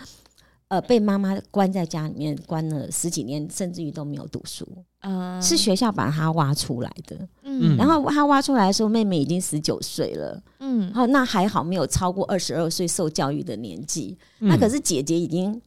[0.70, 4.68] 呃，被妈妈关在家里面关了十几年，甚至于都没有读书。
[5.02, 7.28] 嗯，是学校把他挖出来的。
[7.42, 10.42] 嗯，然后他挖出来的时候，妹妹已经十九岁了。
[10.60, 14.16] 嗯，好，那还好没有超过二十二岁受教育的年纪。
[14.40, 15.60] 嗯，那可是姐姐已经，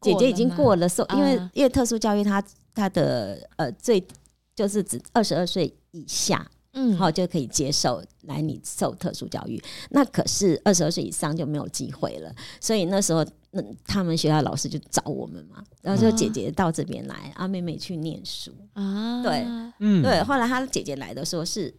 [0.00, 2.42] 姐姐已经过了受，因为因为特殊教育，他
[2.74, 4.02] 他的呃最
[4.54, 6.50] 就是指二十二岁以下。
[6.76, 9.60] 嗯，好就可以接受来你受特殊教育。
[9.90, 19.44] 那可是二十二岁以上就没有机会了，所以那时候那他们学校老师就找我们嘛，然后就姐姐到这边来，啊妹妹去念书啊，对，
[19.80, 20.22] 嗯，对。
[20.22, 21.74] 后来他姐姐来的时候是。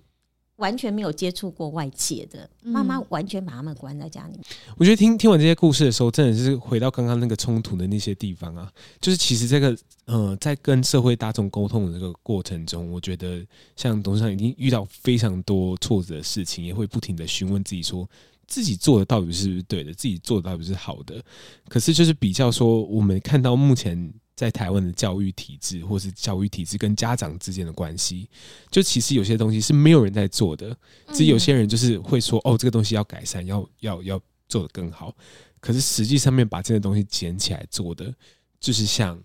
[0.57, 4.43] 完全没有接触过外界的妈妈，完全把他们关在家里面。
[4.75, 8.71] 我觉得听听完这些故事的时候，真的是回到刚刚那个冲突的那些地方啊。
[8.99, 18.09] 就是其实这个，呃，在跟社会大众沟通的这个过程中，我觉得像董事长已经遇到非常多挫折的事情，也会不停的询问自己，说
[18.47, 21.23] 自己做的到底是不是对的，自己做的到底是好的。
[21.69, 24.11] 可是就是比较说，我们看到目前。
[24.37, 28.29] 在台湾的教育体制，或是教育体制跟家长之间的关系，
[28.71, 30.77] 就其实有些东西是没有人在做的，
[31.11, 35.13] 只有些人就是会说：“哦，这个东西要改善，要要要做得更好。”
[35.59, 38.13] 可是实际上面把这些东西捡起来做的，
[38.59, 39.21] 就是像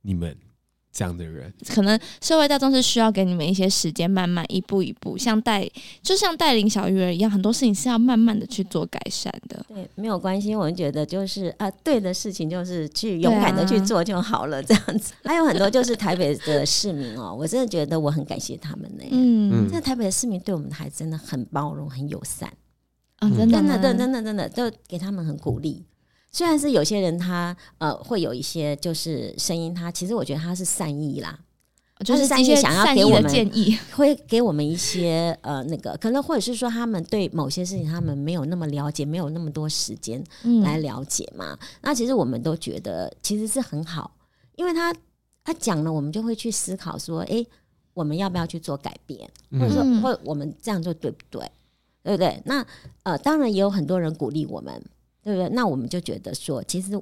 [0.00, 0.36] 你们。
[0.94, 5.68] 这样的人，可能社会大众是需要给你们一些时间，慢慢一步一步，像带，
[6.00, 9.66] 就像带领小鱼儿一样，很多事情是要慢慢的去做改善的。
[9.66, 15.12] 对，没有关系，我们觉得就是啊，对的事情就是去勇敢的去做就好了，这样子。
[15.24, 19.04] 啊、 还有很多就是台北的市民哦，我真的觉得我很感谢他们呢。
[19.10, 22.48] 嗯，在台北的市民对我们的孩子真的很包容、很友善。
[23.18, 25.84] 嗯，真的，真的，真的，真的，都给他们很鼓励。
[26.34, 31.38] 虽然是有些人他呃会有一些就是声音，他其实我觉得他是善意啦，
[32.04, 40.20] 就是善意想要给我们建议， 会给我们一些呃那个可能或者是说他们对某些事情他们没有那么了解，没有那么多时间
[40.64, 41.52] 来了解嘛。
[41.52, 44.10] 嗯、那其实我们都觉得其实是很好，
[44.56, 44.92] 因为他
[45.44, 47.46] 他讲了，我们就会去思考说，哎、欸，
[47.92, 51.48] 我们要不要去做改变，或者说或我们这样做对不对？
[52.02, 52.42] 对不对？
[52.44, 52.66] 那
[53.04, 54.82] 呃当然也有很多人鼓励我们。
[55.24, 55.48] 对不对？
[55.48, 56.92] 那我们就觉得说，其实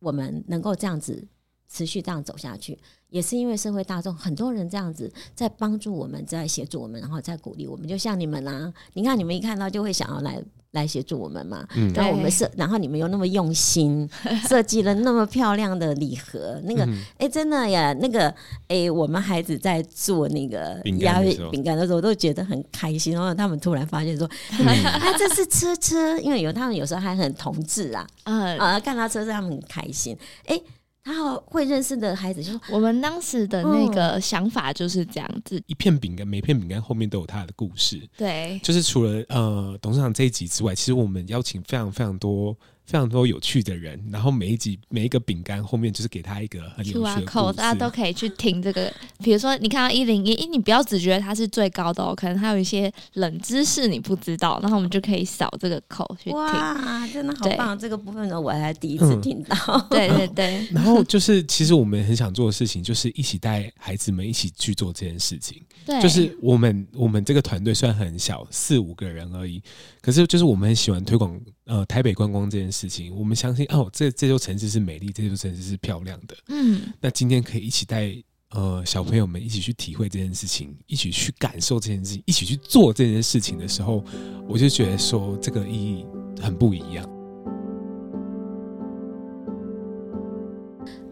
[0.00, 1.26] 我们能够这样子
[1.68, 7.88] 持续这样走下去，也是因为社会大众很多人这样子在帮助我们，在协助我们，然后在鼓励我们。
[7.88, 10.44] 就像你们啦、啊，你看你们一看到就会想要来。
[10.74, 11.66] 来协助我们嘛？
[11.74, 14.08] 嗯，然后我们设，然后你们又那么用心
[14.46, 18.28] 设计了那么漂亮的礼盒，那个哎、真的呀，那个
[18.68, 23.14] 哎、欸，我们孩子在做那个压饼干的时候，都觉得很开心。
[23.14, 28.58] 然后他们突然发现说，啊， 这是车车，因为有他们有时候还很同志啊，嗯。
[28.58, 30.60] 啊，看到车车他们很开心，哎、
[31.04, 31.12] 欸。
[31.12, 38.00] 然后会认识的孩子就是：“我们当时的那个想法就是这样子，一片饼干，每片饼干后面都有他的故事。
[38.16, 48.92] 对，就是除了呃董事长这一集之外，其实我们邀请非常非常多。”非常多有趣的人，然后每一集每一个饼干后面就是给他一个很有趣的故事，大家都可以去听这个。
[49.22, 56.38] 比如说，你看到一零一，你不要只觉得它是最高的哦，可能还有一些冷知识你不知道，然后我们就可以扫这个口去听。
[56.38, 57.78] 哇，真的好棒！
[57.78, 59.56] 这个部分呢，我还第一次听到。
[59.66, 60.68] 嗯、对对对。
[60.70, 65.62] 然后就是，其实我们很想做的事情，就是一起带孩子们一起去做这件事情。
[65.86, 69.62] 对，就是我们我们这个团队虽然很小，四五个人而已，
[70.02, 71.40] 可是就是我们很喜欢推广。
[71.66, 76.36] 呃，台北观光这件事情，我们相信哦，这这座城市是美丽，这座城市是漂亮的。
[76.48, 78.14] 嗯，那今天可以一起带
[78.50, 84.04] 呃小朋友们一起去体会这件事情，一起去感受这件事情，一起去做这件事情的时候，
[84.48, 86.06] 我就觉得说这个意义
[86.40, 87.08] 很不一样。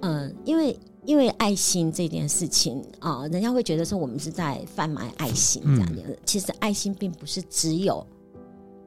[0.02, 6.02] 嗯、呃，因为因为爱心这件事情啊、呃，人家会觉得说我们是在贩卖爱心这样子。
[6.06, 8.04] 嗯、其实爱心并不是只有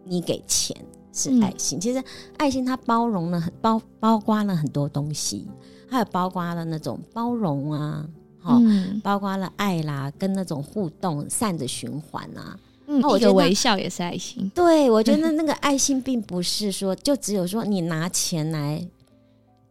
[0.03, 0.75] 你给钱。
[1.15, 2.03] 是爱心，其实
[2.37, 5.47] 爱心它包容了很包包括了很多东西，
[5.89, 8.05] 还有包括了那种包容啊，
[8.39, 8.59] 好，
[9.01, 12.59] 包括了爱啦，跟那种互动、善的循环啊。
[12.87, 14.51] 嗯，我觉得微笑也是爱心。
[14.53, 18.85] 对，我觉得那 个爱心并不是说就只有说你拿钱来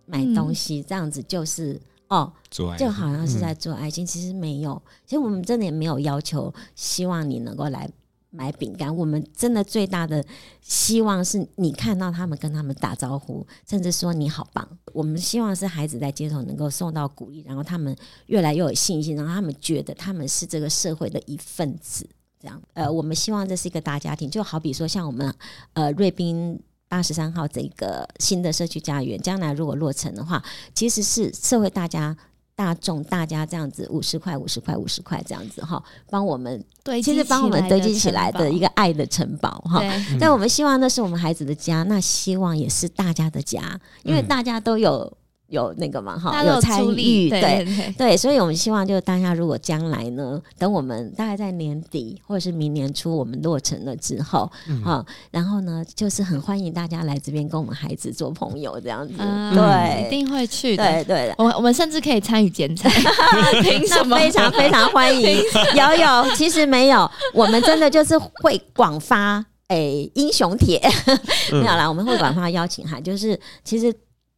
[0.07, 1.79] 买东西这样子，就是
[2.09, 4.05] 哦，就好像是在做爱心。
[4.05, 7.89] 其实没有，其实我们真的也没有要求，希望你能够来。
[8.37, 10.25] 买饼干，我们真的最大的
[10.61, 14.69] 希望是你看到他们跟他们打招呼，甚至说你好棒。
[14.93, 22.09] 我们希望是孩子在街头能够受到鼓励，然后他们越来越有信心，然后他们觉得他们是这个社会的一份子。
[22.41, 25.33] 这样，呃，我们希望这是一个大家庭，就好比说像我们
[25.75, 30.43] 呃瑞滨八十三号这个新的社区家园，将来如果落成的话，
[30.75, 32.17] 其实是社会大家。
[32.57, 39.83] 大众大家这样子五十块五十块五十块这样子哈，帮我们对，其实帮我们堆积起来的一个爱的城堡哈。
[40.21, 45.13] 但我们希望那是我们孩子的家，那希望也是大家的家，因为大家都有
[45.55, 54.51] 有那个嘛哈，有参与，对对，所以我们希望就是大家如果将来呢，等我们大概在年底或者是明年初我们落成了之后，
[54.85, 62.91] 哈、嗯，然后呢，就是很欢迎大家来这边跟我们孩子做朋友这样子，嗯、对，一定会去的，对对，的，我我们甚至可以参与剪彩，
[63.63, 64.19] 凭什么？
[64.19, 65.39] 非常非常欢迎，
[65.77, 69.37] 有有，其实没有，我们真的就是会广发
[69.69, 70.81] 诶、欸、英雄帖，
[71.53, 73.95] 没有啦，我们会广发邀请函，就是其实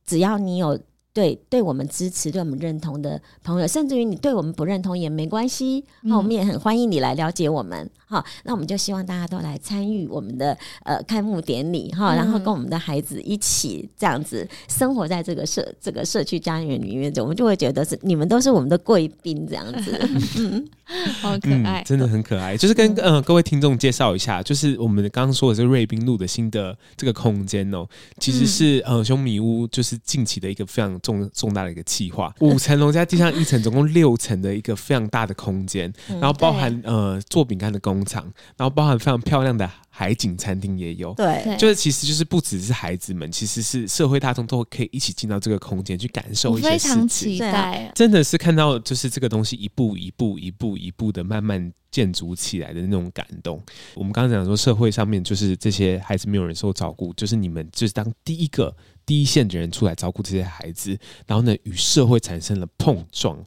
[0.07, 0.79] 只要你有。
[1.17, 7.89] 对，对我们支持、对我们认同的朋友，甚至于你对我们不认同也没关系，那、嗯、我们也很欢迎你来了解我们。
[8.05, 10.55] 好，那我们就希望大家都来参与我们的
[10.85, 19.99] 呃开幕典礼哈，然后跟我们的孩子一起这样子生活在这个社这个社区家园里面，我们就会觉得是你们都是我们的贵宾这样子，
[20.39, 20.69] 嗯，
[21.23, 22.57] 好可爱、嗯，真的很可爱。
[22.57, 27.87] 就是跟呃各位听众介绍一下，就是我们刚刚说的这个瑞滨路的新的这个空间哦，
[28.19, 37.81] 其实是呃熊米屋就是近期的一个非常重重大的一个计划， 五层楼加地上一层，总共六层的一个非常大的空间，然后包含呃做饼干的。
[37.87, 38.25] 工厂，
[38.57, 46.91] 然后包含非常漂亮的海景餐厅也有，对，就是其实就是不只是孩子们，其实是社会大众都可以一起进到这个空间去感受一些事情。
[46.91, 53.59] 非常期待，真的是看到就是这个东西一步一步、一步一步的慢慢建筑起来的那种感动。
[53.95, 58.77] 我们刚刚讲说，社会上面就是这些孩子没有人受照顾，就是你们就是当第一个
[59.07, 60.95] 第一线的人出来照顾这些孩子，
[61.27, 63.43] 然后呢，与社会产生了碰撞。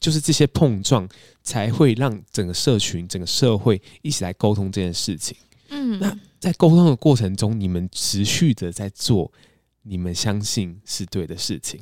[0.00, 1.08] 就是这些碰撞，
[1.44, 5.36] 才会让整个社群、整个社会一起来沟通这件事情。
[5.74, 9.32] 嗯，那在沟通的过程中，你们持续的在做
[9.82, 11.80] 你们相信是对的事情。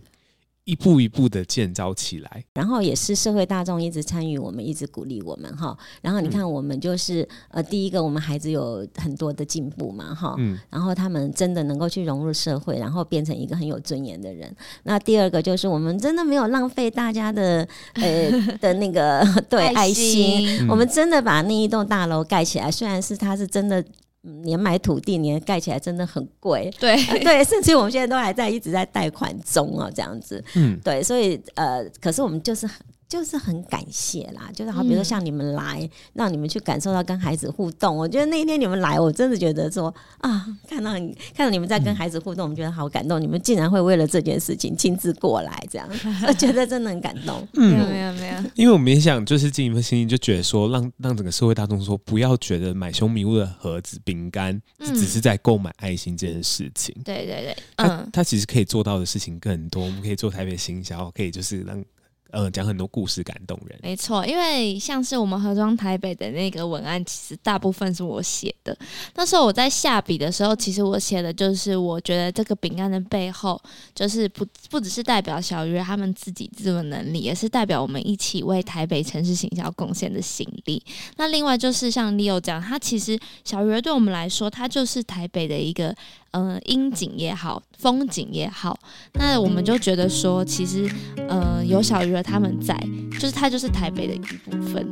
[0.71, 5.77] 一步一步的建造起来，然后也是社会大众一直参与我们，一直鼓励我们哈。
[6.01, 10.37] 然后你看，我们就是、嗯、呃，第一个，我们孩子有很多的进步嘛哈。
[10.39, 10.57] 嗯。
[10.71, 14.55] 然后他们真的能够去融入社会，然后变成一个很有尊严的人。
[14.85, 18.31] 那第二个就是我们真的没有浪费大家的呃
[18.63, 23.85] 的那个对爱心，爱心我们真的把那一栋大楼盖起来，虽然是它是真的。
[24.23, 26.73] 年买土地，年盖起来真的很贵。
[26.79, 30.45] 对、呃、 对，甚至我们现在都还在一直在贷款中哦，这样子。
[30.55, 32.69] 嗯，对，所以呃，可是我们就是。
[33.11, 37.97] 就是很感谢啦，就是好，比如说像你们来，嗯、让你们去感受到跟孩子互动。
[37.97, 43.21] 我觉得那一天你们来，我真的觉得说啊，看到你看到你们在跟孩子互动，我们觉得好感动。
[43.21, 45.89] 你们竟然会为了这件事情亲自过来，这样
[46.29, 47.45] 我觉得真的很感动。
[47.55, 56.95] 嗯，没有没有没有，因为我们也想就是尽一份心意，就觉得说让让整个社会大众说，不要觉得买凶米屋的盒子饼干只是在购买爱心这件事情。
[57.05, 59.85] 对对对，嗯，他他其实可以做到的事情更多。
[59.85, 61.85] 我们可以做台北行销，可以就是让。
[62.33, 63.79] 呃，讲很多故事，感动人。
[63.83, 68.77] 没错，因为像是我们盒装台北的那个文案，其实大部分是我写的。
[69.15, 73.61] 那时候我在下笔的时候，其实我写的就是，我觉得这个饼干的背后，
[73.95, 80.83] 就是不不只是代表小鱼儿他们自己这种能力，也是代表我们一起为台北城市行销贡献的心力。
[81.17, 85.95] 那另外就是像 Leo 讲，他其实小鱼儿对我们来说，他就是台北的一个。
[86.33, 88.79] 嗯、呃，阴景也好，风景也好，
[89.15, 90.89] 那我们就觉得说，其实，
[91.29, 92.77] 呃，有小鱼儿他们在，
[93.13, 94.87] 就是它就是台北的一部分，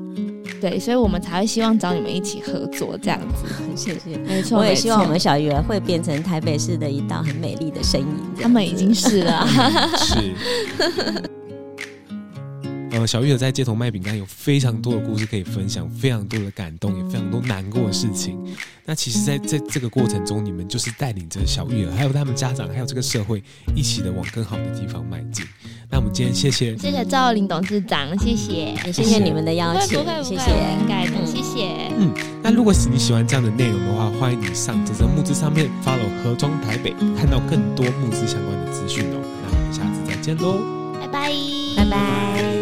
[0.60, 3.46] 对，所以我们才会希望找你们一起合作这样子。
[3.76, 8.08] 谢谢，没错，我也希望我们小鱼儿会变成台北市的一道很美丽的身影。
[8.40, 9.46] 他们已经是了
[9.96, 11.37] 是。
[12.90, 18.38] 呃，小玉儿在街头卖饼干，有非常多的故事可以分享，非常多的感动，也非常多难过的事情。
[18.84, 23.42] 那其实，在在这个过程中，你们就是带领着小玉儿，还有他们家长，还有这个社会，
[23.76, 25.44] 一起的往更好的地方迈进。
[25.90, 31.90] 那我们今天谢谢，谢谢赵林董事长，谢谢，谢谢你们的邀请，谢谢，应该的，谢谢。
[31.98, 32.10] 嗯，
[32.42, 39.20] 那如果是你喜欢这样的内容的话，欢迎你上这则募资上面 follow 盒装台北，看到更多募资相关的资讯哦。
[39.42, 40.60] 那我们下次再见喽，
[41.00, 41.30] 拜拜，
[41.76, 42.57] 拜拜。